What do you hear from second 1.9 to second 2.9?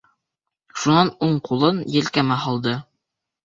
елкәмә һалды.